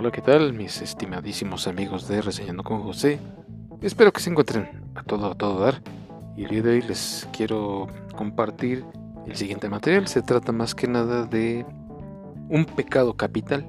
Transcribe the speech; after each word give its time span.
Hola, 0.00 0.12
¿qué 0.12 0.22
tal 0.22 0.52
mis 0.52 0.80
estimadísimos 0.80 1.66
amigos 1.66 2.06
de 2.06 2.22
Reseñando 2.22 2.62
con 2.62 2.84
José? 2.84 3.18
Espero 3.82 4.12
que 4.12 4.20
se 4.20 4.30
encuentren 4.30 4.68
a 4.94 5.02
todo, 5.02 5.32
a 5.32 5.34
todo 5.34 5.58
dar. 5.58 5.82
Y 6.36 6.44
el 6.44 6.50
día 6.50 6.62
de 6.62 6.70
hoy 6.70 6.82
les 6.82 7.28
quiero 7.32 7.88
compartir 8.14 8.84
el 9.26 9.34
siguiente 9.34 9.68
material. 9.68 10.06
Se 10.06 10.22
trata 10.22 10.52
más 10.52 10.76
que 10.76 10.86
nada 10.86 11.24
de 11.24 11.66
un 12.48 12.64
pecado 12.64 13.16
capital. 13.16 13.68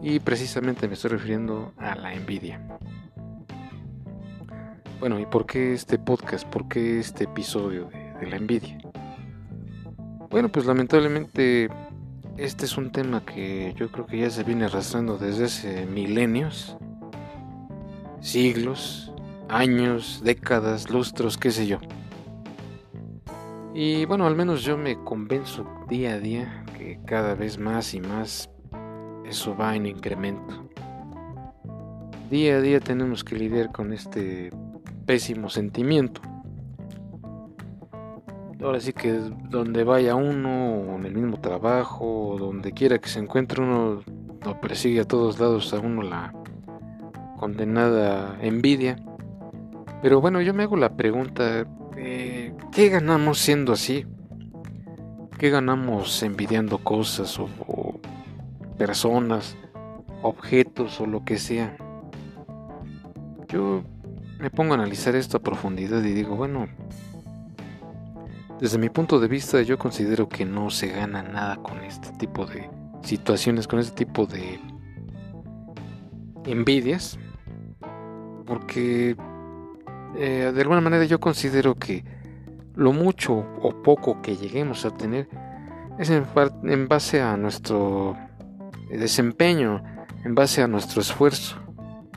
Y 0.00 0.20
precisamente 0.20 0.86
me 0.86 0.94
estoy 0.94 1.10
refiriendo 1.10 1.72
a 1.78 1.96
la 1.96 2.14
envidia. 2.14 2.60
Bueno, 5.00 5.18
¿y 5.18 5.26
por 5.26 5.46
qué 5.46 5.72
este 5.72 5.98
podcast? 5.98 6.46
¿Por 6.46 6.68
qué 6.68 7.00
este 7.00 7.24
episodio 7.24 7.86
de, 7.86 8.20
de 8.20 8.26
la 8.28 8.36
envidia? 8.36 8.78
Bueno, 10.30 10.48
pues 10.48 10.64
lamentablemente 10.64 11.70
este 12.36 12.64
es 12.64 12.76
un 12.76 12.90
tema 12.90 13.24
que 13.24 13.74
yo 13.76 13.90
creo 13.90 14.06
que 14.06 14.18
ya 14.18 14.30
se 14.30 14.42
viene 14.42 14.64
arrastrando 14.64 15.18
desde 15.18 15.44
hace 15.44 15.86
milenios, 15.86 16.76
siglos, 18.20 19.12
años, 19.48 20.20
décadas, 20.24 20.90
lustros, 20.90 21.38
qué 21.38 21.50
sé 21.50 21.66
yo. 21.66 21.78
Y 23.72 24.04
bueno, 24.04 24.26
al 24.26 24.36
menos 24.36 24.62
yo 24.62 24.76
me 24.76 24.96
convenzo 25.02 25.66
día 25.88 26.14
a 26.14 26.18
día 26.18 26.64
que 26.76 27.00
cada 27.04 27.34
vez 27.34 27.58
más 27.58 27.94
y 27.94 28.00
más 28.00 28.50
eso 29.24 29.56
va 29.56 29.76
en 29.76 29.86
incremento. 29.86 30.68
Día 32.30 32.56
a 32.56 32.60
día 32.60 32.80
tenemos 32.80 33.22
que 33.22 33.36
lidiar 33.36 33.70
con 33.70 33.92
este 33.92 34.50
pésimo 35.06 35.50
sentimiento 35.50 36.20
ahora 38.64 38.80
sí 38.80 38.92
que 38.92 39.12
donde 39.12 39.84
vaya 39.84 40.14
uno, 40.14 40.96
en 40.96 41.04
el 41.04 41.14
mismo 41.14 41.38
trabajo, 41.38 42.36
donde 42.38 42.72
quiera 42.72 42.98
que 42.98 43.08
se 43.08 43.18
encuentre 43.18 43.62
uno, 43.62 44.02
lo 44.44 44.60
persigue 44.60 45.00
a 45.00 45.04
todos 45.04 45.38
lados 45.38 45.72
a 45.74 45.80
uno 45.80 46.02
la 46.02 46.32
condenada 47.38 48.38
envidia. 48.40 48.96
Pero 50.02 50.20
bueno, 50.20 50.40
yo 50.40 50.54
me 50.54 50.62
hago 50.62 50.76
la 50.76 50.96
pregunta, 50.96 51.66
eh, 51.96 52.54
¿qué 52.72 52.88
ganamos 52.88 53.38
siendo 53.38 53.72
así? 53.72 54.06
¿Qué 55.38 55.50
ganamos 55.50 56.22
envidiando 56.22 56.78
cosas 56.78 57.38
o, 57.38 57.48
o 57.66 58.00
personas, 58.78 59.56
objetos 60.22 61.00
o 61.00 61.06
lo 61.06 61.24
que 61.24 61.38
sea? 61.38 61.76
Yo 63.48 63.82
me 64.38 64.50
pongo 64.50 64.72
a 64.72 64.76
analizar 64.76 65.14
esto 65.16 65.36
a 65.36 65.42
profundidad 65.42 66.02
y 66.02 66.12
digo, 66.12 66.34
bueno, 66.34 66.66
desde 68.60 68.78
mi 68.78 68.88
punto 68.88 69.20
de 69.20 69.28
vista 69.28 69.60
yo 69.62 69.78
considero 69.78 70.28
que 70.28 70.44
no 70.44 70.70
se 70.70 70.88
gana 70.88 71.22
nada 71.22 71.56
con 71.56 71.82
este 71.84 72.10
tipo 72.12 72.46
de 72.46 72.70
situaciones, 73.02 73.66
con 73.66 73.78
este 73.78 74.04
tipo 74.04 74.26
de 74.26 74.60
envidias, 76.44 77.18
porque 78.46 79.16
eh, 80.16 80.52
de 80.54 80.60
alguna 80.60 80.80
manera 80.80 81.04
yo 81.04 81.20
considero 81.20 81.74
que 81.74 82.04
lo 82.74 82.92
mucho 82.92 83.34
o 83.34 83.82
poco 83.82 84.20
que 84.22 84.36
lleguemos 84.36 84.84
a 84.84 84.90
tener 84.90 85.28
es 85.98 86.10
en, 86.10 86.26
en 86.64 86.88
base 86.88 87.20
a 87.20 87.36
nuestro 87.36 88.16
desempeño, 88.90 89.82
en 90.24 90.34
base 90.34 90.62
a 90.62 90.68
nuestro 90.68 91.00
esfuerzo 91.00 91.56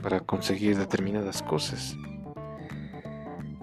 para 0.02 0.20
conseguir 0.20 0.76
determinadas 0.76 1.42
cosas. 1.42 1.96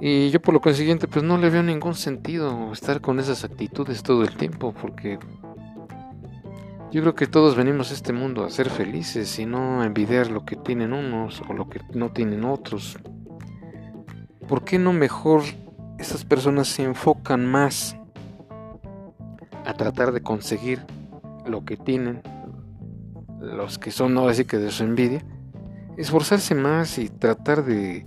Y 0.07 0.29
yo 0.29 0.39
por 0.39 0.53
lo 0.53 0.61
consiguiente 0.61 1.07
pues 1.07 1.25
no 1.25 1.35
le 1.39 1.49
veo 1.49 1.63
ningún 1.63 1.95
sentido 1.95 2.71
estar 2.71 3.01
con 3.01 3.19
esas 3.19 3.43
actitudes 3.43 4.03
todo 4.03 4.21
el 4.21 4.37
tiempo 4.37 4.71
porque 4.79 5.17
yo 6.91 7.01
creo 7.01 7.15
que 7.15 7.25
todos 7.25 7.55
venimos 7.55 7.89
a 7.89 7.95
este 7.95 8.13
mundo 8.13 8.43
a 8.43 8.51
ser 8.51 8.69
felices 8.69 9.39
y 9.39 9.47
no 9.47 9.81
a 9.81 9.87
envidiar 9.87 10.29
lo 10.29 10.45
que 10.45 10.57
tienen 10.57 10.93
unos 10.93 11.41
o 11.49 11.53
lo 11.53 11.69
que 11.69 11.81
no 11.95 12.11
tienen 12.11 12.45
otros. 12.45 12.99
¿Por 14.47 14.63
qué 14.63 14.77
no 14.77 14.93
mejor 14.93 15.41
estas 15.97 16.23
personas 16.23 16.67
se 16.67 16.83
enfocan 16.83 17.43
más 17.43 17.97
a 19.65 19.73
tratar 19.73 20.11
de 20.11 20.21
conseguir 20.21 20.85
lo 21.47 21.65
que 21.65 21.77
tienen, 21.77 22.21
los 23.41 23.79
que 23.79 23.89
son 23.89 24.13
no 24.13 24.27
así 24.27 24.45
que 24.45 24.57
de 24.57 24.69
su 24.69 24.83
envidia, 24.83 25.25
esforzarse 25.97 26.53
más 26.53 26.99
y 26.99 27.09
tratar 27.09 27.65
de 27.65 28.05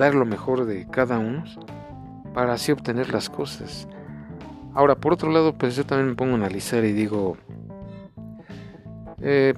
dar 0.00 0.14
lo 0.14 0.24
mejor 0.24 0.64
de 0.64 0.86
cada 0.88 1.18
uno 1.18 1.44
para 2.32 2.54
así 2.54 2.72
obtener 2.72 3.12
las 3.12 3.28
cosas. 3.28 3.86
Ahora, 4.74 4.94
por 4.94 5.12
otro 5.12 5.30
lado, 5.30 5.52
pues 5.52 5.76
yo 5.76 5.84
también 5.84 6.08
me 6.08 6.14
pongo 6.14 6.32
a 6.32 6.36
analizar 6.36 6.84
y 6.84 6.92
digo, 6.92 7.36
eh, 9.20 9.52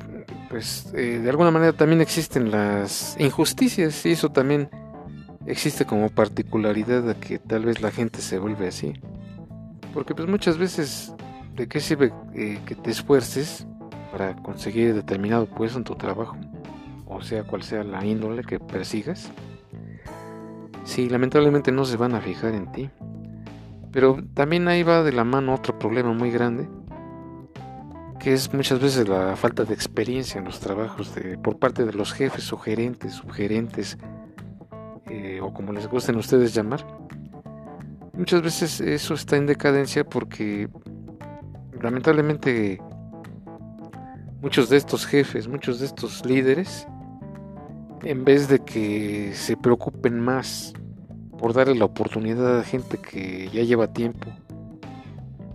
pues 0.50 0.92
eh, 0.94 1.20
de 1.22 1.30
alguna 1.30 1.52
manera 1.52 1.72
también 1.72 2.00
existen 2.00 2.50
las 2.50 3.16
injusticias 3.20 4.04
y 4.04 4.10
eso 4.12 4.30
también 4.30 4.68
existe 5.46 5.84
como 5.84 6.08
particularidad 6.08 7.02
de 7.02 7.14
que 7.14 7.38
tal 7.38 7.64
vez 7.64 7.80
la 7.80 7.92
gente 7.92 8.20
se 8.20 8.38
vuelve 8.38 8.66
así. 8.66 8.94
Porque 9.94 10.14
pues 10.14 10.26
muchas 10.28 10.58
veces, 10.58 11.14
¿de 11.54 11.68
qué 11.68 11.78
sirve 11.78 12.12
eh, 12.34 12.58
que 12.66 12.74
te 12.74 12.90
esfuerces 12.90 13.66
para 14.10 14.34
conseguir 14.34 14.92
determinado 14.92 15.46
puesto 15.46 15.78
en 15.78 15.84
tu 15.84 15.94
trabajo? 15.94 16.36
O 17.06 17.22
sea, 17.22 17.44
cual 17.44 17.62
sea 17.62 17.84
la 17.84 18.04
índole 18.04 18.42
que 18.42 18.58
persigas 18.58 19.30
Sí, 20.84 21.08
lamentablemente 21.08 21.72
no 21.72 21.84
se 21.84 21.96
van 21.96 22.14
a 22.14 22.20
fijar 22.20 22.54
en 22.54 22.70
ti. 22.72 22.90
Pero 23.92 24.16
también 24.34 24.66
ahí 24.68 24.82
va 24.82 25.02
de 25.02 25.12
la 25.12 25.24
mano 25.24 25.54
otro 25.54 25.78
problema 25.78 26.12
muy 26.12 26.30
grande, 26.30 26.68
que 28.18 28.32
es 28.32 28.52
muchas 28.54 28.80
veces 28.80 29.08
la 29.08 29.36
falta 29.36 29.64
de 29.64 29.74
experiencia 29.74 30.38
en 30.38 30.44
los 30.44 30.60
trabajos 30.60 31.14
de, 31.14 31.36
por 31.38 31.58
parte 31.58 31.84
de 31.84 31.92
los 31.92 32.12
jefes 32.12 32.52
o 32.52 32.56
gerentes, 32.56 33.14
subgerentes, 33.14 33.98
eh, 35.06 35.40
o 35.42 35.52
como 35.52 35.72
les 35.72 35.86
gusten 35.88 36.16
ustedes 36.16 36.54
llamar. 36.54 36.86
Muchas 38.14 38.42
veces 38.42 38.80
eso 38.80 39.14
está 39.14 39.36
en 39.36 39.46
decadencia 39.46 40.04
porque 40.04 40.68
lamentablemente 41.82 42.80
muchos 44.40 44.68
de 44.68 44.76
estos 44.76 45.06
jefes, 45.06 45.48
muchos 45.48 45.80
de 45.80 45.86
estos 45.86 46.24
líderes, 46.24 46.86
en 48.04 48.24
vez 48.24 48.48
de 48.48 48.60
que 48.60 49.32
se 49.34 49.56
preocupen 49.56 50.20
más 50.20 50.72
por 51.38 51.54
darle 51.54 51.74
la 51.74 51.84
oportunidad 51.84 52.58
a 52.58 52.64
gente 52.64 52.98
que 52.98 53.48
ya 53.52 53.62
lleva 53.62 53.92
tiempo, 53.92 54.28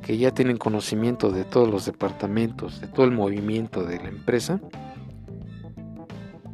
que 0.01 0.17
ya 0.17 0.31
tienen 0.31 0.57
conocimiento 0.57 1.31
de 1.31 1.43
todos 1.43 1.69
los 1.69 1.85
departamentos, 1.85 2.81
de 2.81 2.87
todo 2.87 3.05
el 3.05 3.11
movimiento 3.11 3.83
de 3.83 3.97
la 3.97 4.09
empresa, 4.09 4.59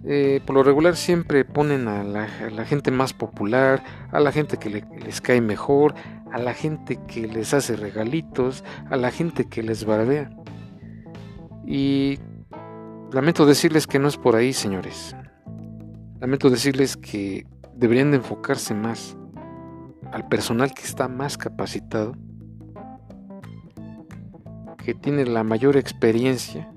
eh, 0.06 0.42
por 0.46 0.56
lo 0.56 0.64
regular 0.64 0.98
siempre 0.98 1.46
ponen 1.46 1.88
a 1.88 2.04
la, 2.04 2.28
gente 2.66 2.92
más 2.92 3.14
popular, 3.14 3.84
a 4.12 4.20
la 4.20 4.32
gente 4.32 4.58
que 4.58 4.70
les 4.70 5.22
cae 5.22 5.40
mejor, 5.40 5.96
a 6.32 6.40
la 6.40 6.54
gente 6.54 7.00
que 7.08 7.28
les 7.28 7.54
hace 7.54 7.76
regalitos, 7.78 8.64
a 8.90 8.98
la 8.98 9.12
gente 9.12 9.46
que 9.46 9.64
les 9.64 9.86
barbea. 9.86 10.30
Y 11.66 12.20
lamento 13.14 13.46
decirles 13.46 13.88
que 13.88 14.00
no 14.00 14.10
es 14.10 14.18
por 14.18 14.36
ahí, 14.36 14.52
señores. 14.52 15.16
Lamento 16.24 16.50
decirles 16.50 16.96
que 16.96 17.46
deberían 17.76 18.12
de 18.12 18.16
enfocarse 18.16 18.74
más 18.74 19.18
al 20.14 20.26
personal 20.30 20.74
que 20.74 20.84
está 20.84 21.10
más 21.10 21.38
capacitado, 21.38 22.16
que 24.78 24.94
tiene 24.94 25.26
la 25.26 25.44
mayor 25.44 25.76
experiencia 25.76 26.72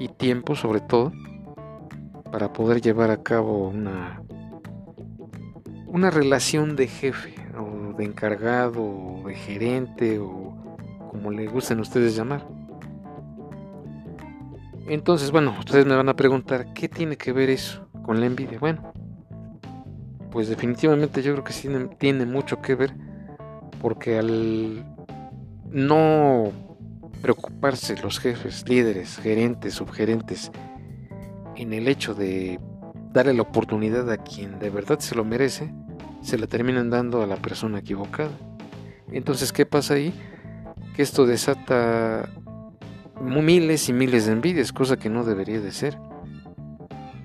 y 0.00 0.08
tiempo 0.08 0.56
sobre 0.56 0.80
todo 0.80 1.12
para 2.32 2.52
poder 2.52 2.80
llevar 2.80 3.12
a 3.12 3.22
cabo 3.22 3.68
una 3.68 4.24
una 5.86 6.10
relación 6.10 6.74
de 6.74 6.88
jefe 6.88 7.36
o 7.56 7.96
de 7.96 8.06
encargado 8.06 8.82
o 8.82 9.22
de 9.28 9.36
gerente 9.36 10.18
o 10.18 10.76
como 11.12 11.30
le 11.30 11.46
gusten 11.46 11.78
ustedes 11.78 12.16
llamar. 12.16 12.44
Entonces, 14.88 15.30
bueno, 15.30 15.54
ustedes 15.60 15.86
me 15.86 15.94
van 15.94 16.08
a 16.08 16.16
preguntar, 16.16 16.72
¿qué 16.72 16.88
tiene 16.88 17.16
que 17.16 17.30
ver 17.30 17.50
eso? 17.50 17.87
Con 18.08 18.20
la 18.20 18.26
envidia. 18.26 18.58
Bueno, 18.58 18.90
pues 20.30 20.48
definitivamente 20.48 21.20
yo 21.20 21.32
creo 21.32 21.44
que 21.44 21.52
sí 21.52 21.68
tiene 21.98 22.24
mucho 22.24 22.62
que 22.62 22.74
ver 22.74 22.94
porque 23.82 24.18
al 24.18 24.82
no 25.70 26.50
preocuparse 27.20 28.00
los 28.02 28.18
jefes, 28.18 28.66
líderes, 28.66 29.18
gerentes, 29.18 29.74
subgerentes 29.74 30.50
en 31.54 31.74
el 31.74 31.86
hecho 31.86 32.14
de 32.14 32.58
darle 33.12 33.34
la 33.34 33.42
oportunidad 33.42 34.10
a 34.10 34.16
quien 34.16 34.58
de 34.58 34.70
verdad 34.70 35.00
se 35.00 35.14
lo 35.14 35.22
merece, 35.22 35.70
se 36.22 36.38
la 36.38 36.46
terminan 36.46 36.88
dando 36.88 37.22
a 37.22 37.26
la 37.26 37.36
persona 37.36 37.80
equivocada. 37.80 38.30
Entonces, 39.12 39.52
¿qué 39.52 39.66
pasa 39.66 39.92
ahí? 39.92 40.14
Que 40.96 41.02
esto 41.02 41.26
desata 41.26 42.26
miles 43.20 43.90
y 43.90 43.92
miles 43.92 44.24
de 44.24 44.32
envidias, 44.32 44.72
cosa 44.72 44.96
que 44.96 45.10
no 45.10 45.24
debería 45.24 45.60
de 45.60 45.72
ser. 45.72 46.07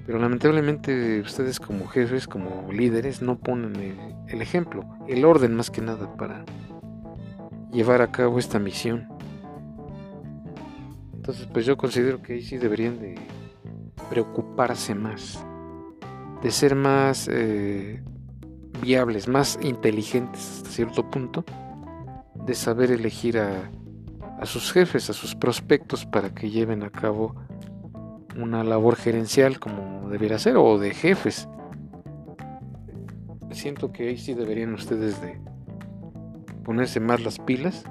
Pero 0.05 0.19
lamentablemente 0.19 1.21
ustedes 1.21 1.59
como 1.59 1.87
jefes, 1.87 2.27
como 2.27 2.71
líderes, 2.71 3.21
no 3.21 3.37
ponen 3.37 4.25
el, 4.27 4.41
ejemplo, 4.41 4.83
el 5.07 5.23
orden 5.23 5.55
más 5.55 5.71
que 5.71 5.81
nada 5.81 6.15
para 6.17 6.43
llevar 7.71 8.01
a 8.01 8.11
cabo 8.11 8.37
esta 8.37 8.59
misión. 8.59 9.07
Entonces, 11.13 11.47
pues 11.53 11.65
yo 11.65 11.77
considero 11.77 12.21
que 12.21 12.33
ahí 12.33 12.41
sí 12.41 12.57
deberían 12.57 12.99
de 12.99 13.15
preocuparse 14.09 14.93
más, 14.93 15.45
de 16.41 16.51
ser 16.51 16.75
más 16.75 17.29
eh, 17.31 18.03
viables, 18.81 19.29
más 19.29 19.57
inteligentes 19.61 20.57
hasta 20.57 20.69
cierto 20.69 21.09
punto, 21.09 21.45
de 22.45 22.53
saber 22.55 22.91
elegir 22.91 23.39
a, 23.39 23.71
a 24.37 24.45
sus 24.45 24.73
jefes, 24.73 25.09
a 25.09 25.13
sus 25.13 25.33
prospectos 25.33 26.05
para 26.05 26.35
que 26.35 26.49
lleven 26.49 26.83
a 26.83 26.89
cabo 26.89 27.35
una 28.37 28.63
labor 28.63 28.95
gerencial 28.95 29.59
como 29.59 30.09
debiera 30.09 30.39
ser 30.39 30.57
o 30.57 30.77
de 30.79 30.93
jefes. 30.93 31.47
Siento 33.51 33.91
que 33.91 34.09
ahí 34.09 34.17
sí 34.17 34.33
deberían 34.33 34.73
ustedes 34.73 35.21
de 35.21 35.39
ponerse 36.63 36.99
más 36.99 37.21
las 37.21 37.39
pilas 37.39 37.83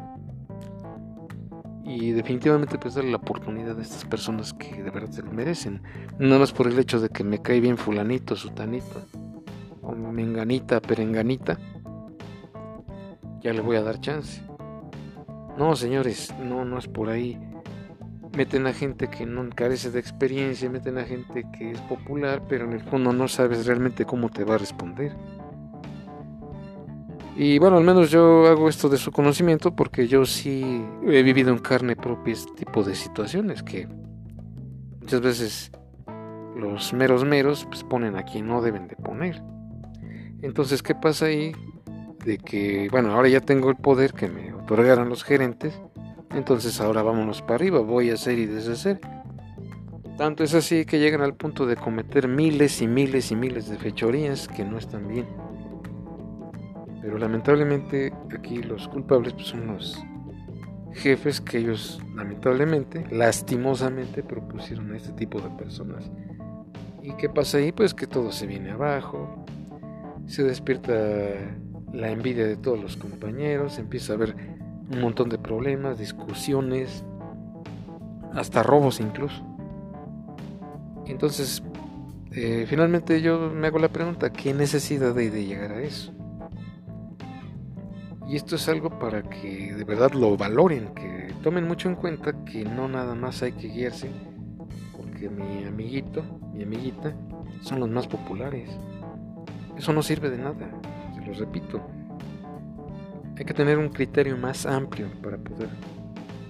y 1.84 2.12
definitivamente 2.12 2.78
pues 2.78 2.94
darle 2.94 3.10
la 3.10 3.18
oportunidad 3.18 3.78
a 3.78 3.82
estas 3.82 4.04
personas 4.04 4.54
que 4.54 4.82
de 4.82 4.90
verdad 4.90 5.10
se 5.10 5.22
lo 5.22 5.30
merecen. 5.32 5.82
Nada 6.18 6.38
más 6.38 6.52
por 6.52 6.66
el 6.66 6.78
hecho 6.78 7.00
de 7.00 7.08
que 7.08 7.22
me 7.24 7.40
cae 7.40 7.60
bien 7.60 7.76
fulanito, 7.76 8.34
sutanito, 8.34 9.06
o 9.82 9.92
menganita, 9.92 10.80
perenganita, 10.80 11.58
ya 13.40 13.52
le 13.52 13.60
voy 13.60 13.76
a 13.76 13.82
dar 13.82 14.00
chance. 14.00 14.42
No, 15.58 15.76
señores, 15.76 16.32
no, 16.42 16.64
no 16.64 16.78
es 16.78 16.88
por 16.88 17.10
ahí. 17.10 17.38
Meten 18.36 18.66
a 18.66 18.72
gente 18.72 19.08
que 19.08 19.26
no 19.26 19.48
carece 19.50 19.90
de 19.90 20.00
experiencia, 20.00 20.70
meten 20.70 20.98
a 20.98 21.04
gente 21.04 21.44
que 21.56 21.72
es 21.72 21.80
popular, 21.82 22.42
pero 22.48 22.64
en 22.64 22.72
el 22.72 22.80
fondo 22.80 23.12
no 23.12 23.28
sabes 23.28 23.66
realmente 23.66 24.06
cómo 24.06 24.30
te 24.30 24.44
va 24.44 24.54
a 24.54 24.58
responder. 24.58 25.12
Y 27.36 27.58
bueno, 27.58 27.78
al 27.78 27.84
menos 27.84 28.10
yo 28.10 28.46
hago 28.46 28.68
esto 28.68 28.88
de 28.88 28.98
su 28.98 29.10
conocimiento 29.10 29.74
porque 29.74 30.06
yo 30.06 30.24
sí 30.26 30.84
he 31.06 31.22
vivido 31.22 31.50
en 31.50 31.58
carne 31.58 31.96
propia 31.96 32.34
este 32.34 32.52
tipo 32.52 32.82
de 32.82 32.94
situaciones 32.94 33.62
que 33.62 33.88
muchas 35.00 35.20
veces 35.20 35.72
los 36.56 36.92
meros 36.92 37.24
meros 37.24 37.66
pues 37.66 37.84
ponen 37.84 38.16
a 38.16 38.24
quien 38.24 38.46
no 38.46 38.60
deben 38.60 38.86
de 38.86 38.96
poner. 38.96 39.42
Entonces, 40.42 40.82
¿qué 40.82 40.94
pasa 40.94 41.26
ahí? 41.26 41.52
De 42.24 42.36
que, 42.38 42.88
bueno, 42.90 43.12
ahora 43.12 43.28
ya 43.28 43.40
tengo 43.40 43.70
el 43.70 43.76
poder 43.76 44.12
que 44.12 44.28
me 44.28 44.52
otorgaron 44.52 45.08
los 45.08 45.24
gerentes, 45.24 45.80
entonces 46.34 46.80
ahora 46.80 47.02
vámonos 47.02 47.42
para 47.42 47.56
arriba, 47.56 47.80
voy 47.80 48.10
a 48.10 48.14
hacer 48.14 48.38
y 48.38 48.46
deshacer. 48.46 49.00
Tanto 50.16 50.44
es 50.44 50.54
así 50.54 50.84
que 50.84 50.98
llegan 50.98 51.22
al 51.22 51.34
punto 51.34 51.66
de 51.66 51.76
cometer 51.76 52.28
miles 52.28 52.80
y 52.82 52.86
miles 52.86 53.32
y 53.32 53.36
miles 53.36 53.68
de 53.68 53.78
fechorías 53.78 54.46
que 54.48 54.64
no 54.64 54.78
están 54.78 55.08
bien. 55.08 55.26
Pero 57.00 57.18
lamentablemente 57.18 58.12
aquí 58.34 58.62
los 58.62 58.88
culpables 58.88 59.32
pues, 59.32 59.46
son 59.46 59.66
los 59.66 60.02
jefes 60.92 61.40
que 61.40 61.58
ellos 61.58 62.00
lamentablemente, 62.14 63.06
lastimosamente 63.10 64.22
propusieron 64.22 64.92
a 64.92 64.96
este 64.96 65.12
tipo 65.12 65.40
de 65.40 65.50
personas. 65.50 66.10
¿Y 67.02 67.12
qué 67.14 67.28
pasa 67.28 67.58
ahí? 67.58 67.72
Pues 67.72 67.94
que 67.94 68.06
todo 68.06 68.30
se 68.30 68.46
viene 68.46 68.70
abajo, 68.70 69.44
se 70.26 70.44
despierta 70.44 70.92
la 71.92 72.10
envidia 72.10 72.46
de 72.46 72.56
todos 72.56 72.80
los 72.80 72.96
compañeros, 72.96 73.78
empieza 73.78 74.12
a 74.12 74.16
haber 74.16 74.36
un 74.92 75.00
montón 75.00 75.28
de 75.28 75.38
problemas, 75.38 75.98
discusiones, 75.98 77.04
hasta 78.34 78.62
robos 78.62 79.00
incluso. 79.00 79.42
Entonces, 81.06 81.62
eh, 82.32 82.66
finalmente 82.68 83.20
yo 83.20 83.50
me 83.50 83.66
hago 83.66 83.78
la 83.78 83.88
pregunta, 83.88 84.32
¿qué 84.32 84.54
necesidad 84.54 85.16
hay 85.16 85.28
de 85.28 85.44
llegar 85.44 85.72
a 85.72 85.82
eso? 85.82 86.12
Y 88.28 88.36
esto 88.36 88.56
es 88.56 88.68
algo 88.68 88.98
para 88.98 89.22
que 89.22 89.74
de 89.74 89.84
verdad 89.84 90.12
lo 90.12 90.36
valoren, 90.36 90.94
que 90.94 91.34
tomen 91.42 91.66
mucho 91.66 91.88
en 91.88 91.96
cuenta 91.96 92.44
que 92.44 92.64
no 92.64 92.88
nada 92.88 93.14
más 93.14 93.42
hay 93.42 93.52
que 93.52 93.68
guiarse 93.68 94.08
porque 94.96 95.28
mi 95.28 95.64
amiguito, 95.64 96.22
mi 96.54 96.62
amiguita, 96.62 97.12
son 97.60 97.80
los 97.80 97.88
más 97.88 98.06
populares. 98.06 98.70
Eso 99.76 99.92
no 99.92 100.02
sirve 100.02 100.30
de 100.30 100.38
nada, 100.38 100.70
se 101.14 101.26
los 101.26 101.38
repito. 101.38 101.80
Hay 103.38 103.44
que 103.46 103.54
tener 103.54 103.78
un 103.78 103.88
criterio 103.88 104.36
más 104.36 104.66
amplio 104.66 105.08
para 105.22 105.38
poder 105.38 105.70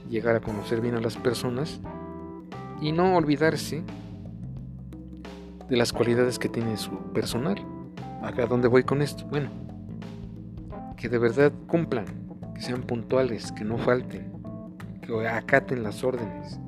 llegar 0.08 0.36
a 0.36 0.40
conocer 0.40 0.80
bien 0.80 0.96
a 0.96 1.00
las 1.00 1.16
personas 1.16 1.80
y 2.80 2.90
no 2.92 3.16
olvidarse 3.16 3.84
de 5.68 5.76
las 5.76 5.92
cualidades 5.92 6.38
que 6.38 6.48
tiene 6.48 6.76
su 6.76 6.90
personal. 7.12 7.56
¿A 8.20 8.32
dónde 8.46 8.68
voy 8.68 8.82
con 8.82 9.00
esto? 9.00 9.24
Bueno, 9.26 9.48
que 10.96 11.08
de 11.08 11.18
verdad 11.18 11.52
cumplan, 11.68 12.04
que 12.54 12.60
sean 12.60 12.82
puntuales, 12.82 13.52
que 13.52 13.64
no 13.64 13.78
falten, 13.78 14.32
que 15.00 15.28
acaten 15.28 15.82
las 15.82 16.02
órdenes, 16.02 16.60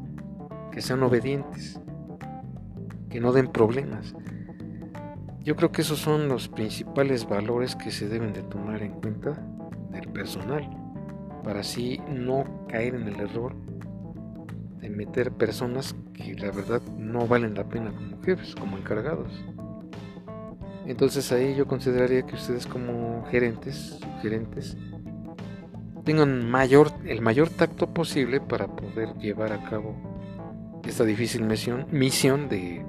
que 0.71 0.81
sean 0.81 1.03
obedientes, 1.03 1.81
que 3.11 3.21
no 3.21 3.33
den 3.33 3.49
problemas. 3.49 4.15
Yo 5.43 5.57
creo 5.57 5.73
que 5.73 5.83
esos 5.83 5.99
son 5.99 6.29
los 6.29 6.49
principales 6.49 7.29
valores 7.29 7.77
que 7.77 7.91
se 7.91 8.09
deben 8.09 8.33
de 8.33 8.43
tomar 8.43 8.83
en 8.83 8.93
cuenta 8.93 9.41
personal, 10.03 10.69
para 11.43 11.61
así 11.61 12.01
no 12.09 12.67
caer 12.69 12.95
en 12.95 13.09
el 13.09 13.21
error 13.21 13.55
de 14.81 14.91
meter 14.91 15.33
personas 15.33 15.95
que 16.13 16.35
la 16.35 16.51
verdad 16.51 16.83
no 16.99 17.27
valen 17.27 17.55
la 17.55 17.69
pena 17.69 17.93
como 17.93 18.23
jefes, 18.23 18.55
como 18.55 18.77
encargados. 18.77 19.33
Entonces 20.87 21.33
ahí 21.33 21.55
yo 21.55 21.67
consideraría 21.67 22.27
que 22.27 22.35
ustedes 22.35 22.67
como 22.67 23.25
gerentes, 23.31 23.99
gerentes 24.21 24.77
tengan 26.05 26.51
mayor, 26.51 26.91
el 27.07 27.23
mayor 27.23 27.49
tacto 27.49 27.93
posible 27.95 28.41
para 28.41 28.67
poder 28.67 29.15
llevar 29.15 29.53
a 29.53 29.65
cabo 29.65 29.97
esta 30.87 31.05
difícil 31.05 31.45
misión, 31.45 31.87
misión 31.91 32.49
de 32.49 32.85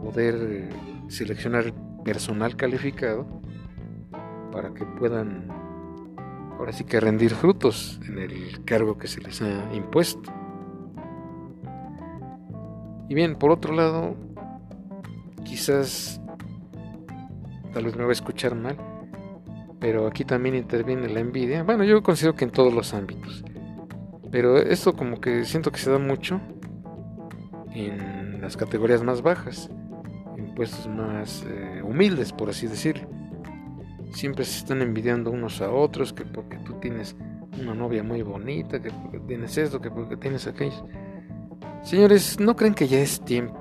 poder 0.00 0.68
seleccionar 1.08 1.72
personal 2.04 2.56
calificado 2.56 3.26
para 4.52 4.72
que 4.74 4.84
puedan 4.84 5.48
ahora 6.58 6.72
sí 6.72 6.84
que 6.84 7.00
rendir 7.00 7.34
frutos 7.34 8.00
en 8.06 8.18
el 8.18 8.64
cargo 8.64 8.98
que 8.98 9.08
se 9.08 9.20
les 9.20 9.42
ha 9.42 9.74
impuesto. 9.74 10.32
Y 13.08 13.14
bien, 13.14 13.36
por 13.36 13.50
otro 13.50 13.74
lado, 13.74 14.16
quizás 15.44 16.20
tal 17.72 17.84
vez 17.84 17.96
me 17.96 18.02
voy 18.02 18.10
a 18.10 18.12
escuchar 18.12 18.54
mal, 18.54 18.76
pero 19.80 20.06
aquí 20.06 20.24
también 20.24 20.54
interviene 20.54 21.08
la 21.08 21.20
envidia. 21.20 21.62
Bueno, 21.62 21.84
yo 21.84 22.02
considero 22.02 22.34
que 22.34 22.44
en 22.44 22.50
todos 22.50 22.72
los 22.72 22.94
ámbitos. 22.94 23.44
Pero 24.30 24.56
esto 24.58 24.94
como 24.94 25.20
que 25.20 25.44
siento 25.44 25.70
que 25.70 25.78
se 25.78 25.90
da 25.90 25.98
mucho 25.98 26.40
en 27.74 28.40
las 28.40 28.56
categorías 28.56 29.02
más 29.02 29.22
bajas, 29.22 29.70
en 30.36 30.54
puestos 30.54 30.88
más 30.88 31.44
eh, 31.46 31.82
humildes, 31.82 32.32
por 32.32 32.48
así 32.48 32.66
decirlo. 32.66 33.08
Siempre 34.12 34.44
se 34.44 34.58
están 34.58 34.82
envidiando 34.82 35.30
unos 35.30 35.60
a 35.60 35.70
otros, 35.70 36.12
que 36.12 36.24
porque 36.24 36.58
tú 36.58 36.74
tienes 36.80 37.16
una 37.60 37.74
novia 37.74 38.02
muy 38.02 38.22
bonita, 38.22 38.80
que 38.80 38.90
porque 38.90 39.20
tienes 39.20 39.56
esto, 39.58 39.80
que 39.80 39.90
porque 39.90 40.16
tienes 40.16 40.46
aquello. 40.46 40.86
Señores, 41.82 42.38
¿no 42.38 42.54
creen 42.56 42.74
que 42.74 42.88
ya 42.88 43.00
es 43.00 43.20
tiempo 43.24 43.60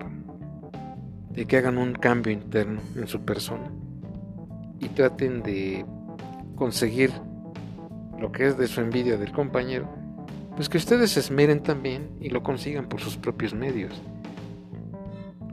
de 1.30 1.46
que 1.46 1.58
hagan 1.58 1.78
un 1.78 1.94
cambio 1.94 2.32
interno 2.32 2.82
en 2.96 3.08
su 3.08 3.22
persona? 3.22 3.72
y 4.82 4.90
traten 4.90 5.44
de 5.44 5.86
conseguir 6.56 7.12
lo 8.20 8.32
que 8.32 8.48
es 8.48 8.58
de 8.58 8.68
su 8.68 8.82
envidia 8.82 9.16
del 9.18 9.32
compañero, 9.32 9.88
pues 10.56 10.68
que 10.68 10.78
ustedes 10.78 11.12
se 11.12 11.22
esmeren 11.22 11.62
también 11.64 12.10
y 12.20 12.30
lo 12.30 12.44
consigan 12.44 12.90
por 12.90 13.00
sus 13.00 13.16
propios 13.16 13.54
medios. 13.54 14.02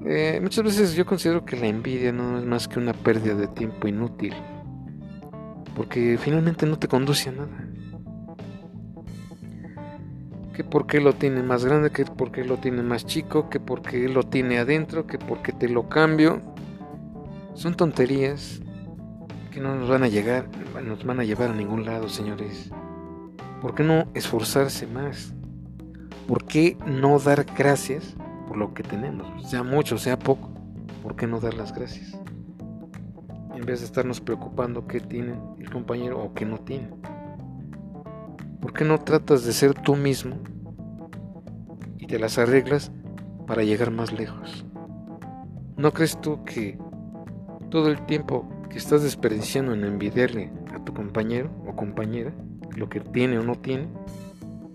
Eh, 0.06 0.38
muchas 0.42 0.64
veces 0.64 0.94
yo 0.94 1.04
considero 1.04 1.44
que 1.44 1.56
la 1.56 1.66
envidia 1.66 2.12
no 2.12 2.38
es 2.38 2.44
más 2.44 2.66
que 2.66 2.78
una 2.78 2.94
pérdida 2.94 3.34
de 3.34 3.48
tiempo 3.48 3.86
inútil, 3.86 4.34
porque 5.74 6.18
finalmente 6.20 6.66
no 6.66 6.78
te 6.78 6.88
conduce 6.88 7.28
a 7.28 7.32
nada. 7.32 7.64
Que 10.54 10.64
porque 10.64 11.00
lo 11.00 11.14
tiene 11.14 11.42
más 11.42 11.64
grande, 11.64 11.90
que 11.90 12.04
porque 12.04 12.44
lo 12.44 12.56
tiene 12.56 12.82
más 12.82 13.06
chico, 13.06 13.48
que 13.48 13.60
porque 13.60 14.08
lo 14.08 14.24
tiene 14.24 14.58
adentro, 14.58 15.06
que 15.06 15.18
porque 15.18 15.52
te 15.52 15.68
lo 15.68 15.88
cambio. 15.88 16.40
Son 17.54 17.74
tonterías 17.74 18.60
que 19.50 19.60
no 19.60 19.74
nos 19.74 19.88
van 19.88 20.02
a 20.02 20.08
llegar, 20.08 20.48
nos 20.84 21.04
van 21.04 21.20
a 21.20 21.24
llevar 21.24 21.50
a 21.50 21.54
ningún 21.54 21.84
lado, 21.84 22.08
señores. 22.08 22.70
¿Por 23.60 23.74
qué 23.74 23.82
no 23.82 24.06
esforzarse 24.14 24.86
más? 24.86 25.32
¿Por 26.26 26.44
qué 26.44 26.76
no 26.86 27.18
dar 27.18 27.46
gracias 27.56 28.14
por 28.46 28.56
lo 28.56 28.74
que 28.74 28.82
tenemos? 28.82 29.48
Sea 29.48 29.62
mucho, 29.62 29.98
sea 29.98 30.18
poco. 30.18 30.50
¿Por 31.02 31.16
qué 31.16 31.26
no 31.26 31.40
dar 31.40 31.54
las 31.54 31.72
gracias? 31.72 32.18
En 33.58 33.66
vez 33.66 33.80
de 33.80 33.86
estarnos 33.86 34.20
preocupando 34.20 34.86
qué 34.86 35.00
tiene 35.00 35.34
el 35.58 35.68
compañero 35.68 36.22
o 36.22 36.32
qué 36.32 36.46
no 36.46 36.58
tiene. 36.58 36.90
¿Por 38.60 38.72
qué 38.72 38.84
no 38.84 39.00
tratas 39.00 39.44
de 39.44 39.52
ser 39.52 39.74
tú 39.74 39.96
mismo 39.96 40.36
y 41.96 42.06
te 42.06 42.20
las 42.20 42.38
arreglas 42.38 42.92
para 43.48 43.64
llegar 43.64 43.90
más 43.90 44.12
lejos? 44.12 44.64
¿No 45.76 45.92
crees 45.92 46.20
tú 46.20 46.44
que 46.44 46.78
todo 47.68 47.88
el 47.88 48.06
tiempo 48.06 48.48
que 48.70 48.78
estás 48.78 49.02
desperdiciando 49.02 49.74
en 49.74 49.82
envidiarle 49.82 50.52
a 50.72 50.84
tu 50.84 50.94
compañero 50.94 51.50
o 51.66 51.74
compañera 51.74 52.32
lo 52.76 52.88
que 52.88 53.00
tiene 53.00 53.40
o 53.40 53.42
no 53.42 53.56
tiene, 53.56 53.88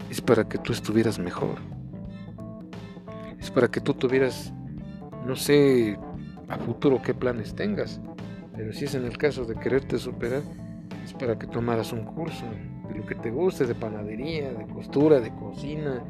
es 0.10 0.20
para 0.20 0.50
que 0.50 0.58
tú 0.58 0.74
estuvieras 0.74 1.20
mejor. 1.20 1.56
Es 3.40 3.50
para 3.50 3.70
que 3.70 3.80
tú 3.80 3.94
tuvieras 3.94 4.54
No 5.25 5.38
sé 5.38 5.98
a 6.50 6.58
futuro 6.58 7.02
qué 7.02 7.13
planes 7.13 7.56
tengas, 7.56 8.02
pero 8.56 8.72
si 8.72 8.86
es 8.86 8.96
en 8.96 9.06
el 9.06 9.18
caso 9.18 9.46
de 9.46 9.56
quererte 9.56 9.98
superar, 9.98 10.42
es 11.04 11.14
para 11.14 11.38
que 11.38 11.48
tomaras 11.48 11.92
un 11.92 12.06
curso 12.06 12.46
de 12.88 12.96
lo 12.96 13.06
que 13.06 13.16
te 13.16 13.32
guste, 13.32 13.66
de 13.66 13.76
panadería, 13.76 14.54
de 14.54 14.66
costura, 14.68 15.20
de 15.20 15.34
cocina, 15.34 16.04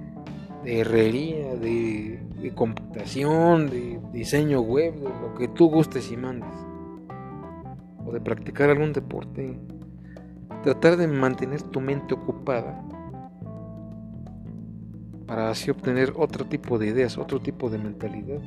de 0.63 0.79
herrería, 0.79 1.55
de, 1.55 2.51
computación, 2.55 3.69
de 3.69 3.99
diseño 4.11 4.61
web, 4.61 4.95
de 4.95 5.09
lo 5.09 5.33
que 5.35 5.47
tú 5.47 5.69
gustes 5.69 6.11
y 6.11 6.17
mandes. 6.17 6.53
O 8.05 8.11
de 8.11 8.19
practicar 8.19 8.69
algún 8.69 8.91
deporte. 8.91 9.57
Tratar 10.63 10.97
de 10.97 11.07
mantener 11.07 11.61
tu 11.61 11.79
mente 11.79 12.13
ocupada 12.13 12.83
para 15.25 15.49
así 15.49 15.71
obtener 15.71 16.13
otro 16.17 16.45
tipo 16.45 16.77
de 16.77 16.87
ideas, 16.87 17.17
otro 17.17 17.39
tipo 17.39 17.69
de 17.69 17.77
mentalidad 17.77 18.41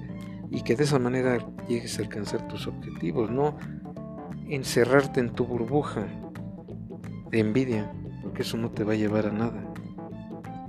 y 0.50 0.62
que 0.62 0.76
de 0.76 0.84
esa 0.84 0.98
manera 0.98 1.38
llegues 1.68 1.98
a 1.98 2.02
alcanzar 2.02 2.46
tus 2.48 2.66
objetivos, 2.66 3.30
no 3.30 3.56
encerrarte 4.48 5.20
en 5.20 5.30
tu 5.30 5.44
burbuja 5.44 6.06
de 7.30 7.40
envidia, 7.40 7.92
porque 8.22 8.42
eso 8.42 8.56
no 8.56 8.70
te 8.70 8.84
va 8.84 8.92
a 8.92 8.96
llevar 8.96 9.26
a 9.26 9.32
nada. 9.32 9.62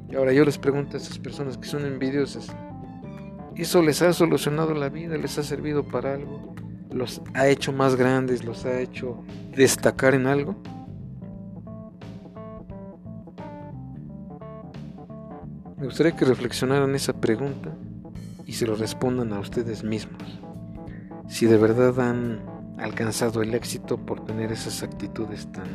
Y 0.10 0.16
ahora 0.16 0.34
yo 0.34 0.46
les 0.46 0.58
pregunto 0.58 0.96
a 0.96 1.00
esas 1.00 1.20
personas 1.20 1.58
que 1.58 1.68
son 1.68 1.86
envidiosas, 1.86 2.56
¿eso 3.56 3.82
les 3.82 4.02
ha 4.02 4.14
solucionado 4.14 4.74
la 4.74 4.90
vida? 4.90 5.18
¿Les 5.18 5.38
ha 5.38 5.44
servido 5.44 5.88
para 5.88 6.14
algo? 6.14 6.56
¿Los 6.92 7.22
ha 7.34 7.48
hecho 7.48 7.74
más 7.74 7.96
grandes? 7.96 8.46
¿Los 8.46 8.66
ha 8.66 8.80
hecho 8.80 9.24
destacar 9.56 10.16
en 10.16 10.28
algo? 10.28 10.56
Me 15.78 15.86
gustaría 15.86 16.16
que 16.16 16.26
reflexionaran 16.26 16.96
esa 16.96 17.14
pregunta 17.14 17.72
y 18.48 18.54
se 18.54 18.66
lo 18.66 18.76
respondan 18.76 19.32
a 19.34 19.40
ustedes 19.40 19.84
mismos. 19.84 20.40
Si 21.28 21.46
de 21.46 21.58
verdad 21.58 22.00
han 22.00 22.57
alcanzado 22.78 23.42
el 23.42 23.54
éxito 23.54 23.98
por 23.98 24.26
tener 24.26 24.52
esas 24.52 24.84
actitudes 24.84 25.52
tan 25.52 25.68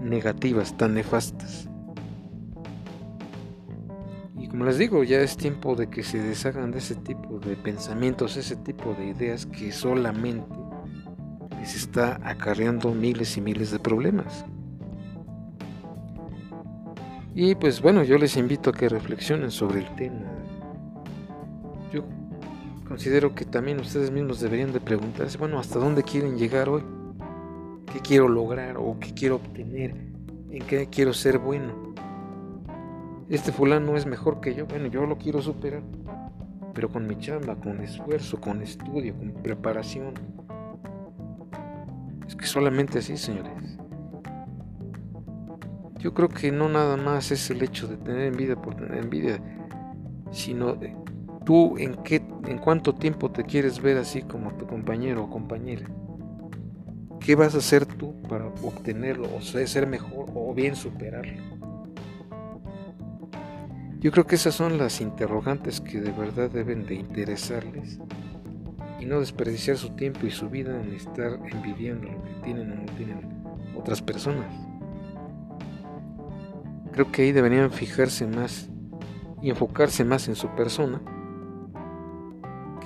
negativas, 0.00 0.76
tan 0.76 0.94
nefastas. 0.94 1.68
Y 4.38 4.48
como 4.48 4.64
les 4.64 4.78
digo, 4.78 5.02
ya 5.02 5.20
es 5.20 5.36
tiempo 5.36 5.74
de 5.74 5.88
que 5.88 6.02
se 6.02 6.22
deshagan 6.22 6.70
de 6.70 6.78
ese 6.78 6.94
tipo 6.94 7.38
de 7.38 7.56
pensamientos, 7.56 8.36
ese 8.36 8.56
tipo 8.56 8.94
de 8.94 9.06
ideas 9.06 9.46
que 9.46 9.72
solamente 9.72 10.54
les 11.58 11.74
está 11.74 12.20
acarreando 12.22 12.92
miles 12.92 13.36
y 13.36 13.40
miles 13.40 13.70
de 13.70 13.78
problemas. 13.78 14.44
Y 17.34 17.54
pues 17.54 17.82
bueno, 17.82 18.02
yo 18.02 18.16
les 18.16 18.36
invito 18.36 18.70
a 18.70 18.72
que 18.72 18.88
reflexionen 18.88 19.50
sobre 19.50 19.80
el 19.80 19.94
tema. 19.94 20.22
Yo 21.92 22.04
considero 22.86 23.34
que 23.34 23.44
también 23.44 23.80
ustedes 23.80 24.10
mismos 24.10 24.40
deberían 24.40 24.72
de 24.72 24.80
preguntarse, 24.80 25.38
bueno, 25.38 25.58
¿hasta 25.58 25.78
dónde 25.78 26.02
quieren 26.02 26.38
llegar 26.38 26.68
hoy? 26.68 26.82
¿Qué 27.92 28.00
quiero 28.00 28.28
lograr 28.28 28.76
o 28.78 28.98
qué 28.98 29.12
quiero 29.14 29.36
obtener? 29.36 29.94
¿En 30.50 30.62
qué 30.66 30.88
quiero 30.88 31.12
ser 31.12 31.38
bueno? 31.38 31.94
Este 33.28 33.50
fulano 33.52 33.96
es 33.96 34.06
mejor 34.06 34.40
que 34.40 34.54
yo, 34.54 34.66
bueno, 34.66 34.86
yo 34.86 35.04
lo 35.04 35.18
quiero 35.18 35.42
superar, 35.42 35.82
pero 36.74 36.88
con 36.88 37.06
mi 37.06 37.18
chamba, 37.18 37.56
con 37.56 37.80
esfuerzo, 37.80 38.40
con 38.40 38.62
estudio, 38.62 39.16
con 39.16 39.32
preparación. 39.42 40.14
Es 42.26 42.36
que 42.36 42.46
solamente 42.46 43.00
así, 43.00 43.16
señores. 43.16 43.52
Yo 45.98 46.14
creo 46.14 46.28
que 46.28 46.52
no 46.52 46.68
nada 46.68 46.96
más 46.96 47.32
es 47.32 47.50
el 47.50 47.62
hecho 47.62 47.88
de 47.88 47.96
tener 47.96 48.28
envidia 48.28 48.54
por 48.54 48.76
tener 48.76 48.98
envidia, 48.98 49.40
sino 50.30 50.76
tú 51.46 51.78
en 51.78 51.94
qué, 52.02 52.16
en 52.46 52.58
cuánto 52.58 52.94
tiempo 52.94 53.30
te 53.30 53.44
quieres 53.44 53.80
ver 53.80 53.96
así 53.96 54.20
como 54.22 54.52
tu 54.54 54.66
compañero 54.66 55.24
o 55.24 55.30
compañera. 55.30 55.88
¿Qué 57.20 57.36
vas 57.36 57.54
a 57.54 57.58
hacer 57.58 57.86
tú 57.86 58.20
para 58.22 58.46
obtenerlo 58.46 59.28
o 59.34 59.40
ser 59.40 59.86
mejor 59.86 60.26
o 60.34 60.52
bien 60.52 60.74
superarlo? 60.74 61.40
Yo 64.00 64.10
creo 64.10 64.26
que 64.26 64.34
esas 64.34 64.54
son 64.54 64.76
las 64.76 65.00
interrogantes 65.00 65.80
que 65.80 66.00
de 66.00 66.10
verdad 66.10 66.50
deben 66.50 66.84
de 66.84 66.96
interesarles 66.96 68.00
y 69.00 69.06
no 69.06 69.20
desperdiciar 69.20 69.76
su 69.76 69.90
tiempo 69.90 70.26
y 70.26 70.32
su 70.32 70.50
vida 70.50 70.80
en 70.80 70.94
estar 70.94 71.38
envidiando 71.50 72.10
lo 72.10 72.22
que 72.24 72.34
tienen 72.42 72.72
o 72.72 72.74
no 72.74 72.92
tienen 72.96 73.20
otras 73.76 74.02
personas. 74.02 74.52
Creo 76.92 77.10
que 77.12 77.22
ahí 77.22 77.32
deberían 77.32 77.70
fijarse 77.70 78.26
más 78.26 78.68
y 79.40 79.50
enfocarse 79.50 80.04
más 80.04 80.26
en 80.28 80.34
su 80.34 80.48
persona 80.56 81.00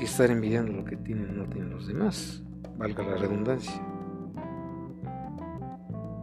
estar 0.04 0.30
envidiando 0.30 0.72
lo 0.72 0.84
que 0.84 0.96
tienen 0.96 1.36
no 1.36 1.44
tienen 1.44 1.70
los 1.70 1.86
demás, 1.86 2.42
valga 2.76 3.02
la 3.02 3.16
redundancia. 3.16 3.80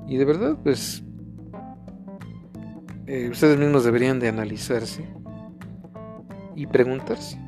Y 0.08 0.18
de 0.18 0.26
verdad, 0.26 0.58
pues, 0.64 1.04
eh, 3.08 3.30
ustedes 3.30 3.58
mismos 3.58 3.84
deberían 3.84 4.20
de 4.20 4.30
analizarse 4.30 5.06
y 6.56 6.66
preguntarse, 6.66 7.40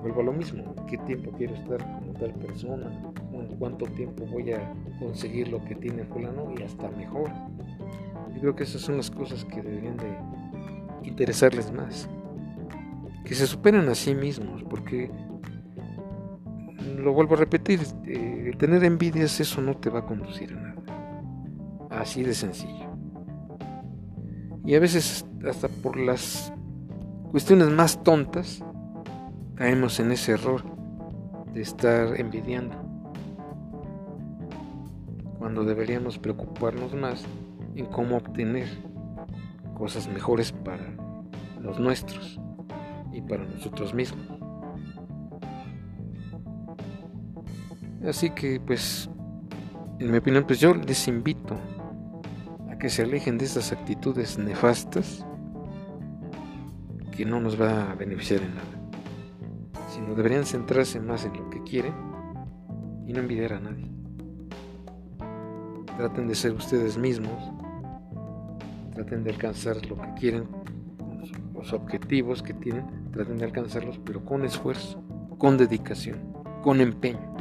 vuelvo 0.00 0.20
a 0.20 0.24
lo 0.24 0.32
mismo, 0.32 0.74
¿qué 0.86 0.98
tiempo 0.98 1.30
quiero 1.36 1.54
estar 1.54 1.78
con 1.78 2.14
tal 2.14 2.34
persona? 2.34 2.90
¿Cuánto 3.58 3.86
tiempo 3.86 4.26
voy 4.26 4.52
a 4.52 4.72
conseguir 4.98 5.48
lo 5.48 5.64
que 5.64 5.74
tiene 5.74 6.04
fulano 6.04 6.52
y 6.58 6.62
hasta 6.62 6.90
mejor? 6.90 7.30
Yo 8.34 8.40
creo 8.40 8.56
que 8.56 8.64
esas 8.64 8.82
son 8.82 8.98
las 8.98 9.10
cosas 9.10 9.44
que 9.44 9.62
deberían 9.62 9.96
de 9.96 10.18
interesarles 11.02 11.72
más. 11.72 12.08
Que 13.24 13.34
se 13.34 13.46
superen 13.46 13.88
a 13.88 13.94
sí 13.94 14.14
mismos, 14.14 14.62
porque 14.64 15.10
lo 17.06 17.12
vuelvo 17.12 17.36
a 17.36 17.38
repetir, 17.38 17.80
eh, 18.04 18.52
tener 18.58 18.82
envidias 18.82 19.38
eso 19.38 19.62
no 19.62 19.76
te 19.76 19.90
va 19.90 20.00
a 20.00 20.04
conducir 20.04 20.52
a 20.52 20.56
nada. 20.56 20.74
Así 21.88 22.24
de 22.24 22.34
sencillo. 22.34 22.90
Y 24.64 24.74
a 24.74 24.80
veces 24.80 25.24
hasta 25.48 25.68
por 25.68 25.96
las 25.96 26.52
cuestiones 27.30 27.68
más 27.68 28.02
tontas 28.02 28.60
caemos 29.54 30.00
en 30.00 30.10
ese 30.10 30.32
error 30.32 30.64
de 31.54 31.62
estar 31.62 32.18
envidiando. 32.18 32.74
Cuando 35.38 35.62
deberíamos 35.62 36.18
preocuparnos 36.18 36.92
más 36.92 37.24
en 37.76 37.86
cómo 37.86 38.16
obtener 38.16 38.66
cosas 39.78 40.08
mejores 40.08 40.50
para 40.50 40.92
los 41.62 41.78
nuestros 41.78 42.40
y 43.12 43.20
para 43.20 43.44
nosotros 43.44 43.94
mismos. 43.94 44.35
Así 48.04 48.30
que 48.30 48.60
pues, 48.60 49.08
en 49.98 50.10
mi 50.10 50.18
opinión, 50.18 50.44
pues 50.46 50.60
yo 50.60 50.74
les 50.74 51.06
invito 51.08 51.56
a 52.70 52.76
que 52.78 52.90
se 52.90 53.02
alejen 53.02 53.38
de 53.38 53.44
estas 53.44 53.72
actitudes 53.72 54.38
nefastas 54.38 55.24
que 57.12 57.24
no 57.24 57.40
nos 57.40 57.60
va 57.60 57.90
a 57.90 57.94
beneficiar 57.94 58.42
en 58.42 58.54
nada, 58.54 59.88
sino 59.88 60.14
deberían 60.14 60.44
centrarse 60.44 61.00
más 61.00 61.24
en 61.24 61.32
lo 61.32 61.48
que 61.48 61.62
quieren 61.62 61.94
y 63.06 63.12
no 63.12 63.20
envidiar 63.20 63.54
a 63.54 63.60
nadie. 63.60 63.90
Traten 65.96 66.28
de 66.28 66.34
ser 66.34 66.52
ustedes 66.52 66.98
mismos 66.98 67.52
traten 68.96 69.24
de 69.24 69.30
alcanzar 69.30 69.84
lo 69.86 70.00
que 70.00 70.14
quieren, 70.14 70.48
los 71.54 71.74
objetivos 71.74 72.42
que 72.42 72.54
tienen, 72.54 73.10
traten 73.12 73.36
de 73.36 73.44
alcanzarlos, 73.44 73.98
pero 73.98 74.24
con 74.24 74.42
esfuerzo, 74.42 75.02
con 75.36 75.58
dedicación, 75.58 76.32
con 76.62 76.80
empeño. 76.80 77.35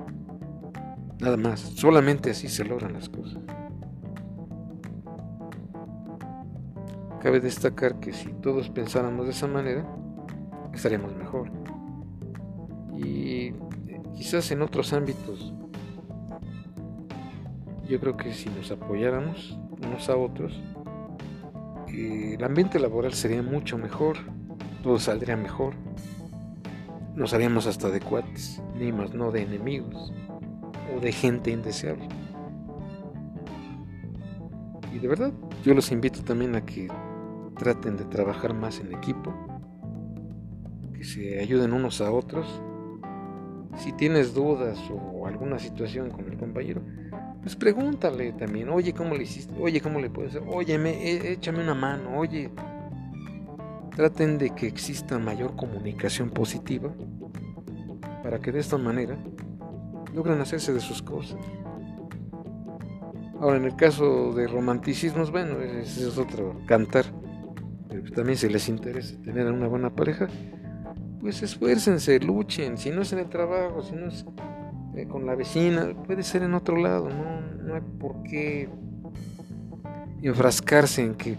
Nada 1.19 1.38
más, 1.38 1.62
solamente 1.62 2.31
así 2.31 2.50
se 2.50 2.65
logran 2.65 2.93
las 2.93 3.07
cosas. 3.07 3.41
Cabe 7.22 7.39
destacar 7.39 8.00
que 8.00 8.12
si 8.12 8.34
todos 8.34 8.69
pensáramos 8.69 9.25
de 9.25 9.31
esa 9.31 9.48
manera, 9.48 9.86
estaríamos 10.74 11.15
mejor. 11.15 11.50
Y 12.98 13.53
quizás 14.15 14.51
en 14.51 14.62
otros 14.62 14.91
ámbitos, 14.93 15.53
yo 17.88 18.00
creo 18.00 18.17
que 18.17 18.34
si 18.34 18.50
nos 18.50 18.72
apoyáramos 18.72 19.57
unos 19.81 20.10
a 20.10 20.17
otros, 20.17 20.62
el 21.88 22.43
ambiente 22.43 22.77
laboral 22.77 23.13
sería 23.13 23.41
mucho 23.41 23.77
mejor, 23.77 24.17
todo 24.84 25.00
saldría 25.00 25.38
mejor, 25.38 25.75
nos 27.15 27.34
haríamos 27.34 27.67
hasta 27.67 27.89
de 27.89 28.01
cuates, 28.01 28.62
ni 28.77 28.91
más 28.91 29.13
no 29.13 29.31
de 29.31 29.43
enemigos 29.43 30.13
o 30.94 31.00
de 31.00 31.12
gente 31.12 31.51
indeseable. 31.51 32.08
Y 34.94 35.00
de 35.00 35.08
verdad, 35.08 35.34
yo 35.63 35.74
los 35.74 35.92
invito 35.92 36.24
también 36.24 36.56
a 36.56 36.65
que 36.65 36.88
traten 37.58 37.98
de 37.98 38.06
trabajar 38.06 38.54
más 38.54 38.80
en 38.80 38.94
equipo, 38.94 39.34
que 40.94 41.04
se 41.04 41.39
ayuden 41.39 41.74
unos 41.74 42.01
a 42.01 42.12
otros. 42.12 42.62
Si 43.77 43.92
tienes 43.92 44.34
dudas 44.34 44.80
o 44.89 45.27
alguna 45.27 45.60
situación 45.60 46.10
con 46.10 46.25
el 46.32 46.38
compañero, 46.38 46.82
pues 47.42 47.56
pregúntale 47.56 48.32
también, 48.34 48.70
oye, 48.70 48.94
¿cómo 48.94 49.15
le 49.15 49.24
hiciste? 49.24 49.54
Oye, 49.60 49.82
¿cómo 49.82 50.00
le 50.00 50.10
puedes 50.10 50.36
hacer? 50.36 50.48
Oye, 50.48 50.77
me, 50.77 51.32
échame 51.32 51.62
una 51.62 51.75
mano, 51.75 52.18
oye. 52.18 52.50
Traten 53.96 54.38
de 54.38 54.50
que 54.50 54.68
exista 54.68 55.20
mayor 55.20 55.56
comunicación 55.56 56.30
positiva 56.30 56.94
para 58.24 58.39
que 58.39 58.51
de 58.51 58.60
esta 58.60 58.77
manera 58.77 59.18
logren 60.15 60.39
hacerse 60.39 60.74
de 60.74 60.79
sus 60.79 61.01
cosas. 61.01 61.38
Ahora, 63.39 63.57
en 63.57 63.65
el 63.65 63.75
caso 63.75 64.34
de 64.34 64.48
romanticismos, 64.48 65.29
bueno, 65.29 65.60
ese 65.60 66.07
es 66.07 66.17
otro 66.17 66.62
cantar. 66.65 67.05
Pero 67.89 68.12
también 68.12 68.38
si 68.38 68.50
les 68.50 68.69
interesa 68.69 69.15
tener 69.24 69.51
una 69.51 69.67
buena 69.67 69.93
pareja, 69.93 70.27
pues 71.19 71.43
esfuércense, 71.43 72.19
luchen. 72.19 72.77
Si 72.77 72.91
no 72.91 73.01
es 73.01 73.12
en 73.13 73.19
el 73.19 73.29
trabajo, 73.29 73.81
si 73.84 73.95
no 73.95 74.07
es 74.07 74.25
eh, 74.95 75.07
con 75.07 75.25
la 75.25 75.36
vecina, 75.36 75.93
puede 76.05 76.24
ser 76.24 76.43
en 76.43 76.53
otro 76.53 76.77
lado. 76.77 77.10
No, 77.10 77.41
no 77.63 77.75
hay 77.75 77.81
por 78.00 78.24
qué 78.24 78.69
enfrascarse 80.22 81.03
en 81.03 81.15
que 81.15 81.38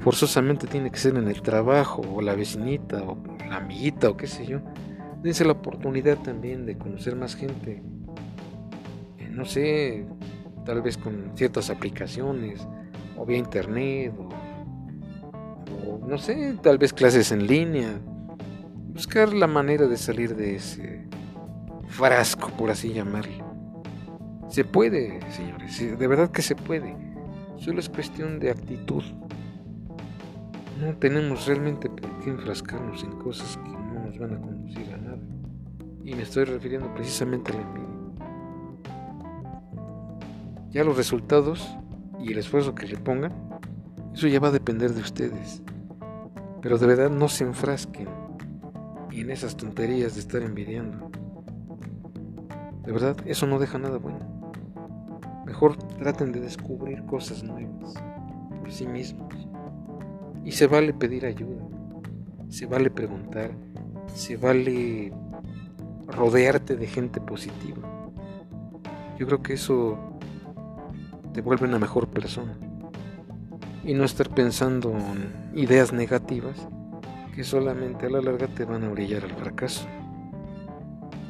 forzosamente 0.00 0.66
tiene 0.66 0.90
que 0.90 0.98
ser 0.98 1.16
en 1.16 1.28
el 1.28 1.42
trabajo, 1.42 2.02
o 2.14 2.20
la 2.22 2.34
vecinita, 2.34 3.02
o 3.02 3.18
la 3.48 3.56
amiguita, 3.56 4.10
o 4.10 4.16
qué 4.16 4.26
sé 4.26 4.46
yo. 4.46 4.60
Dense 5.22 5.44
la 5.44 5.52
oportunidad 5.52 6.18
también 6.18 6.66
de 6.66 6.76
conocer 6.76 7.16
más 7.16 7.34
gente. 7.34 7.82
No 9.36 9.44
sé, 9.44 10.06
tal 10.64 10.80
vez 10.80 10.96
con 10.96 11.32
ciertas 11.34 11.68
aplicaciones, 11.68 12.66
o 13.18 13.26
vía 13.26 13.36
internet, 13.36 14.14
o, 14.18 15.98
no 16.06 16.16
sé, 16.16 16.56
tal 16.62 16.78
vez 16.78 16.94
clases 16.94 17.32
en 17.32 17.46
línea. 17.46 18.00
Buscar 18.94 19.34
la 19.34 19.46
manera 19.46 19.86
de 19.86 19.98
salir 19.98 20.34
de 20.34 20.56
ese 20.56 21.06
frasco, 21.86 22.48
por 22.56 22.70
así 22.70 22.94
llamarlo. 22.94 23.44
Se 24.48 24.64
puede, 24.64 25.20
señores, 25.30 25.98
de 25.98 26.06
verdad 26.06 26.30
que 26.30 26.40
se 26.40 26.54
puede. 26.54 26.96
Solo 27.58 27.80
es 27.80 27.90
cuestión 27.90 28.38
de 28.38 28.50
actitud. 28.50 29.02
No 30.80 30.96
tenemos 30.96 31.46
realmente 31.46 31.90
por 31.90 32.20
qué 32.20 32.30
enfrascarnos 32.30 33.02
en 33.02 33.12
cosas 33.18 33.58
que 33.58 33.70
no 33.70 34.06
nos 34.06 34.18
van 34.18 34.34
a 34.34 34.40
conducir 34.40 34.94
a 34.94 34.96
nada. 34.96 35.18
Y 36.04 36.14
me 36.14 36.22
estoy 36.22 36.44
refiriendo 36.44 36.94
precisamente 36.94 37.52
a 37.52 37.56
la. 37.56 37.75
Ya 40.70 40.84
los 40.84 40.96
resultados 40.96 41.76
y 42.20 42.32
el 42.32 42.38
esfuerzo 42.38 42.74
que 42.74 42.86
le 42.86 42.96
pongan, 42.96 43.32
eso 44.14 44.28
ya 44.28 44.40
va 44.40 44.48
a 44.48 44.52
depender 44.52 44.92
de 44.92 45.00
ustedes. 45.00 45.62
Pero 46.62 46.78
de 46.78 46.86
verdad 46.86 47.10
no 47.10 47.28
se 47.28 47.44
enfrasquen 47.44 48.08
en 49.20 49.30
esas 49.30 49.56
tonterías 49.56 50.14
de 50.14 50.20
estar 50.20 50.42
envidiando. 50.42 51.10
De 52.84 52.92
verdad, 52.92 53.16
eso 53.24 53.46
no 53.46 53.58
deja 53.58 53.78
nada 53.78 53.98
bueno. 53.98 54.52
Mejor 55.44 55.76
traten 55.76 56.32
de 56.32 56.40
descubrir 56.40 57.04
cosas 57.04 57.42
nuevas 57.42 57.94
por 58.60 58.70
sí 58.70 58.86
mismos. 58.86 59.34
Y 60.44 60.52
se 60.52 60.66
vale 60.66 60.92
pedir 60.92 61.26
ayuda, 61.26 61.64
se 62.48 62.66
vale 62.66 62.90
preguntar, 62.90 63.50
se 64.14 64.36
vale 64.36 65.12
rodearte 66.06 66.76
de 66.76 66.86
gente 66.86 67.20
positiva. 67.20 68.12
Yo 69.18 69.26
creo 69.26 69.42
que 69.42 69.54
eso 69.54 70.15
te 71.36 71.42
vuelve 71.42 71.66
una 71.66 71.78
mejor 71.78 72.08
persona. 72.08 72.56
Y 73.84 73.92
no 73.92 74.04
estar 74.04 74.30
pensando 74.30 74.90
en 74.92 75.50
ideas 75.54 75.92
negativas 75.92 76.66
que 77.34 77.44
solamente 77.44 78.06
a 78.06 78.08
la 78.08 78.22
larga 78.22 78.46
te 78.46 78.64
van 78.64 78.84
a 78.84 78.88
brillar 78.88 79.22
al 79.22 79.32
fracaso. 79.32 79.86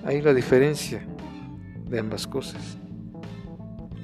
Ahí 0.05 0.23
la 0.23 0.33
diferencia 0.33 1.05
de 1.91 1.99
ambas 1.99 2.29
cosas. 2.29 2.79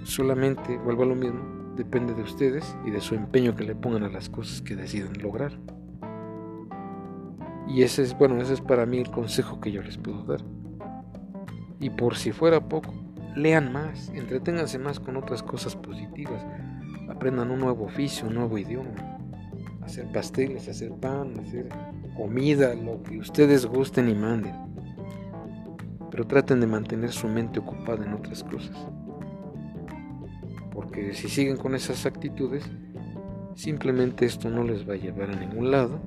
Solamente, 0.03 0.77
vuelvo 0.79 1.05
a 1.05 1.07
lo 1.07 1.15
mismo, 1.15 1.39
depende 1.77 2.15
de 2.15 2.23
ustedes 2.23 2.77
y 2.85 2.91
de 2.91 3.01
su 3.01 3.15
empeño 3.15 3.55
que 3.55 3.63
le 3.63 3.77
pongan 3.77 4.03
a 4.03 4.09
las 4.09 4.29
cosas 4.29 4.61
que 4.61 4.75
deciden 4.75 5.23
lograr. 5.23 5.53
Y 7.69 7.83
ese 7.85 8.03
es, 8.03 8.19
bueno, 8.19 8.43
ese 8.43 8.55
es 8.55 8.61
para 8.61 8.87
mí 8.87 8.99
el 8.99 9.13
consejo 9.13 9.61
que 9.61 9.71
yo 9.71 9.81
les 9.85 9.99
puedo 9.99 10.25
dar. 10.25 10.41
Y 11.79 11.91
por 11.91 12.17
si 12.17 12.33
fuera 12.33 12.69
poco, 12.69 12.93
lean 13.37 13.73
más, 13.73 14.11
entreténganse 14.11 14.79
más 14.79 15.01
con 15.01 15.17
otras 15.17 15.43
cosas 15.43 15.77
positivas, 15.77 16.45
aprendan 17.09 17.51
un 17.51 17.61
nuevo 17.61 17.85
oficio, 17.85 18.29
un 18.29 18.35
nuevo 18.35 18.59
idioma, 18.59 18.91
hacer 19.83 20.11
pasteles, 20.13 20.69
hacer 20.69 20.93
pan, 20.93 21.39
hacer 21.41 21.69
comida, 22.17 22.75
lo 22.75 23.03
que 23.03 23.19
ustedes 23.19 23.67
gusten 23.67 24.09
y 24.09 24.15
manden. 24.15 24.55
Pero 26.11 26.27
traten 26.27 26.61
de 26.61 26.67
mantener 26.67 27.11
su 27.11 27.27
mente 27.27 27.61
ocupada 27.61 28.05
en 28.05 28.13
otras 28.13 28.45
cosas. 28.45 28.77
Porque 30.73 31.15
si 31.15 31.29
siguen 31.29 31.57
con 31.57 31.75
esas 31.75 32.07
actitudes, 32.07 32.65
simplemente 33.55 34.27
esto 34.27 34.51
no 34.51 34.63
les 34.65 34.89
va 34.89 34.95
a 34.95 34.99
llevar 34.99 35.31
a 35.31 35.37
ningún 35.37 35.71
lado 35.71 36.01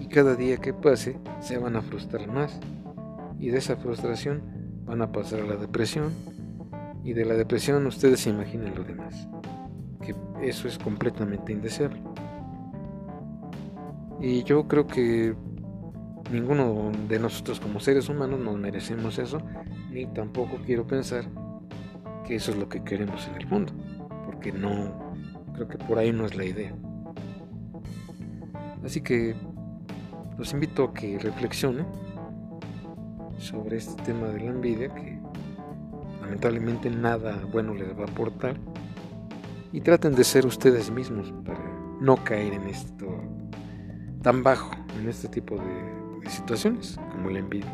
y 0.00 0.06
cada 0.06 0.34
día 0.34 0.56
que 0.56 0.72
pase 0.72 1.18
se 1.40 1.58
van 1.58 1.76
a 1.76 1.82
frustrar 1.82 2.28
más 2.28 2.58
y 3.38 3.48
de 3.48 3.58
esa 3.58 3.76
frustración 3.76 4.42
van 4.84 5.02
a 5.02 5.12
pasar 5.12 5.40
a 5.40 5.46
la 5.46 5.56
depresión 5.56 6.12
y 7.04 7.12
de 7.12 7.24
la 7.24 7.34
depresión 7.34 7.86
ustedes 7.86 8.20
se 8.20 8.30
imaginen 8.30 8.74
lo 8.74 8.84
demás, 8.84 9.28
que 10.00 10.14
eso 10.42 10.68
es 10.68 10.78
completamente 10.78 11.52
indeseable. 11.52 12.00
Y 14.20 14.44
yo 14.44 14.68
creo 14.68 14.86
que 14.86 15.34
ninguno 16.30 16.92
de 17.08 17.18
nosotros 17.18 17.58
como 17.58 17.80
seres 17.80 18.08
humanos 18.08 18.40
nos 18.40 18.56
merecemos 18.56 19.18
eso, 19.18 19.38
ni 19.90 20.06
tampoco 20.06 20.58
quiero 20.64 20.86
pensar 20.86 21.24
que 22.26 22.36
eso 22.36 22.52
es 22.52 22.56
lo 22.56 22.68
que 22.68 22.82
queremos 22.84 23.26
en 23.28 23.34
el 23.34 23.46
mundo, 23.48 23.72
porque 24.24 24.52
no, 24.52 25.14
creo 25.54 25.68
que 25.68 25.78
por 25.78 25.98
ahí 25.98 26.12
no 26.12 26.24
es 26.24 26.36
la 26.36 26.44
idea. 26.44 26.74
Así 28.84 29.00
que 29.00 29.34
los 30.38 30.52
invito 30.52 30.84
a 30.84 30.94
que 30.94 31.18
reflexionen 31.18 31.86
sobre 33.38 33.76
este 33.76 34.00
tema 34.02 34.28
de 34.28 34.40
la 34.40 34.50
envidia, 34.50 34.92
que 34.94 35.21
lamentablemente 36.32 36.88
nada 36.88 37.44
bueno 37.52 37.74
les 37.74 37.94
va 37.94 38.04
a 38.04 38.10
aportar, 38.10 38.56
y 39.70 39.82
traten 39.82 40.14
de 40.14 40.24
ser 40.24 40.46
ustedes 40.46 40.90
mismos 40.90 41.30
para 41.44 41.60
no 42.00 42.16
caer 42.24 42.54
en 42.54 42.62
esto 42.68 43.06
tan 44.22 44.42
bajo, 44.42 44.70
en 44.98 45.08
este 45.08 45.28
tipo 45.28 45.56
de, 45.56 46.30
situaciones 46.30 46.98
como 47.10 47.28
la 47.28 47.40
envidia. 47.40 47.70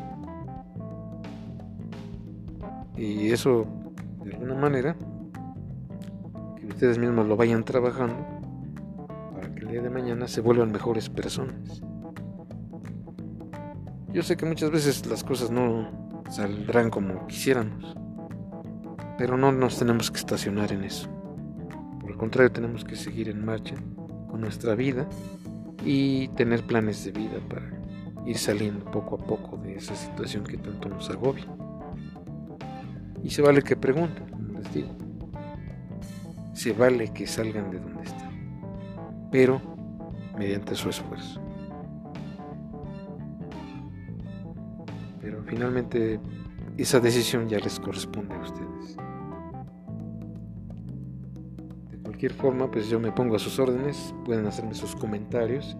Y 2.96 3.30
eso 3.30 3.66
de 4.24 4.32
alguna 4.32 4.54
manera, 4.54 4.96
que 6.56 6.66
ustedes 6.66 6.98
mismos 6.98 7.28
lo 7.28 7.36
vayan 7.36 7.62
trabajando 7.62 8.26
para 9.34 9.54
que 9.54 9.60
el 9.60 9.68
día 9.68 9.82
de 9.82 9.90
mañana 9.90 10.26
se 10.26 10.40
vuelvan 10.40 10.72
mejores 10.72 11.08
personas. 11.08 11.82
Yo 14.12 14.22
sé 14.22 14.36
que 14.36 14.46
muchas 14.46 14.70
veces 14.70 15.06
las 15.06 15.22
cosas 15.22 15.50
no 15.50 16.24
saldrán 16.30 16.90
como 16.90 17.26
quisiéramos, 17.26 17.94
pero 19.18 19.36
no 19.36 19.50
nos 19.50 19.76
tenemos 19.76 20.12
que 20.12 20.18
estacionar 20.18 20.72
en 20.72 20.84
eso. 20.84 21.08
Por 22.00 22.12
el 22.12 22.16
contrario, 22.16 22.52
tenemos 22.52 22.84
que 22.84 22.94
seguir 22.94 23.28
en 23.28 23.44
marcha 23.44 23.74
con 24.30 24.40
nuestra 24.40 24.76
vida 24.76 25.08
y 25.84 26.28
tener 26.28 26.62
planes 26.62 27.04
de 27.04 27.10
vida 27.10 27.40
para 27.48 27.68
ir 28.24 28.38
saliendo 28.38 28.84
poco 28.84 29.16
a 29.16 29.26
poco 29.26 29.56
de 29.56 29.74
esa 29.74 29.96
situación 29.96 30.44
que 30.44 30.56
tanto 30.56 30.88
nos 30.88 31.10
agobia. 31.10 31.46
Y 33.24 33.30
se 33.30 33.42
vale 33.42 33.62
que 33.62 33.74
pregunten, 33.74 34.54
les 34.54 34.72
digo. 34.72 34.96
Se 36.52 36.72
vale 36.72 37.12
que 37.12 37.26
salgan 37.26 37.70
de 37.72 37.80
donde 37.80 38.02
están, 38.04 39.28
pero 39.32 39.60
mediante 40.38 40.76
su 40.76 40.90
esfuerzo. 40.90 41.40
Pero 45.20 45.42
finalmente 45.44 46.20
esa 46.76 47.00
decisión 47.00 47.48
ya 47.48 47.58
les 47.58 47.80
corresponde 47.80 48.34
a 48.36 48.40
ustedes. 48.40 49.07
Cualquier 52.18 52.32
forma, 52.32 52.68
pues 52.68 52.88
yo 52.88 52.98
me 52.98 53.12
pongo 53.12 53.36
a 53.36 53.38
sus 53.38 53.60
órdenes, 53.60 54.12
pueden 54.24 54.44
hacerme 54.44 54.74
sus 54.74 54.96
comentarios. 54.96 55.76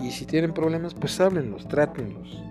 Y 0.00 0.10
si 0.10 0.24
tienen 0.24 0.54
problemas, 0.54 0.94
pues 0.94 1.20
háblenlos, 1.20 1.68
trátenlos. 1.68 2.42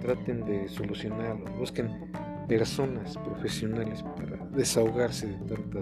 Traten 0.00 0.44
de 0.44 0.68
solucionarlos, 0.68 1.56
busquen 1.56 2.10
personas 2.48 3.16
profesionales 3.18 4.02
para 4.16 4.44
desahogarse 4.48 5.28
de 5.28 5.54
tanta 5.54 5.78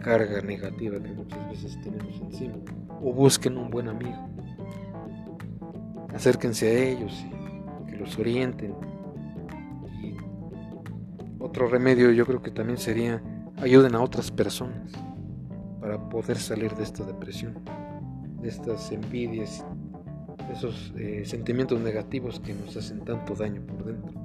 carga 0.00 0.42
negativa 0.42 1.02
que 1.02 1.10
muchas 1.10 1.50
veces 1.50 1.76
tenemos 1.82 2.20
encima. 2.20 2.54
O 3.02 3.12
busquen 3.12 3.58
un 3.58 3.68
buen 3.68 3.88
amigo. 3.88 4.28
Acérquense 6.14 6.68
a 6.68 6.84
ellos 6.88 7.26
y 7.82 7.90
que 7.90 7.96
los 7.96 8.16
orienten. 8.16 8.76
Y 10.04 10.14
otro 11.40 11.66
remedio 11.66 12.12
yo 12.12 12.26
creo 12.26 12.40
que 12.40 12.52
también 12.52 12.78
sería 12.78 13.20
ayuden 13.56 13.96
a 13.96 14.02
otras 14.02 14.30
personas 14.30 14.92
para 15.92 16.08
poder 16.08 16.38
salir 16.38 16.74
de 16.74 16.84
esta 16.84 17.04
depresión, 17.04 17.54
de 18.40 18.48
estas 18.48 18.90
envidias, 18.92 19.62
de 20.48 20.54
esos 20.54 20.94
eh, 20.96 21.24
sentimientos 21.26 21.78
negativos 21.80 22.40
que 22.40 22.54
nos 22.54 22.74
hacen 22.78 23.04
tanto 23.04 23.34
daño 23.34 23.60
por 23.60 23.84
dentro. 23.84 24.18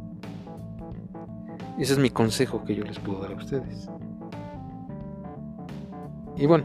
Ese 1.77 1.91
es 1.93 1.99
mi 1.99 2.09
consejo 2.09 2.63
que 2.63 2.73
yo 2.73 2.85
les 2.85 2.99
puedo 2.99 3.19
dar 3.19 3.33
a 3.33 3.35
ustedes. 3.35 3.89
Y 6.37 6.45
bueno, 6.45 6.63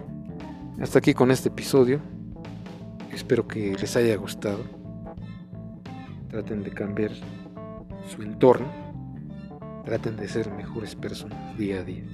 hasta 0.81 1.01
aquí 1.01 1.15
con 1.15 1.33
este 1.33 1.49
episodio. 1.49 2.01
Espero 3.13 3.49
que 3.49 3.75
les 3.75 3.97
haya 3.97 4.15
gustado. 4.17 4.61
Traten 6.29 6.63
de 6.63 6.71
cambiar 6.71 7.11
su 8.07 8.23
entorno, 8.23 8.69
traten 9.85 10.17
de 10.17 10.29
ser 10.29 10.49
mejores 10.53 10.95
personas 10.95 11.59
día 11.59 11.81
a 11.81 11.83
día. 11.83 12.05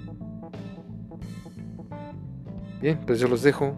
Bien, 2.81 3.01
pues 3.07 3.19
yo 3.19 3.29
los 3.29 3.43
dejo. 3.43 3.75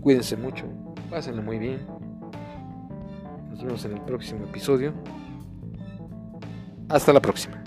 Cuídense 0.00 0.36
mucho, 0.36 0.66
pásenlo 1.10 1.42
muy 1.42 1.58
bien. 1.58 1.86
Nos 3.50 3.62
vemos 3.62 3.84
en 3.84 3.92
el 3.92 4.00
próximo 4.02 4.44
episodio. 4.44 4.94
Hasta 6.88 7.12
la 7.12 7.20
próxima. 7.20 7.65